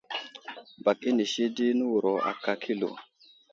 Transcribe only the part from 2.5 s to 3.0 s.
kilo.